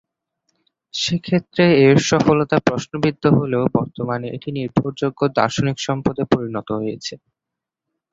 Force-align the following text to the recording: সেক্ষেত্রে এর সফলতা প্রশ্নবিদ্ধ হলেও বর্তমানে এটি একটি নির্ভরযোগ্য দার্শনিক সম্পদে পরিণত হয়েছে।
সেক্ষেত্রে 0.93 1.63
এর 1.85 1.97
সফলতা 2.09 2.57
প্রশ্নবিদ্ধ 2.67 3.23
হলেও 3.37 3.63
বর্তমানে 3.77 4.27
এটি 4.27 4.35
একটি 4.37 4.49
নির্ভরযোগ্য 4.57 5.19
দার্শনিক 5.37 5.77
সম্পদে 5.87 6.23
পরিণত 6.31 6.67
হয়েছে। 6.79 7.13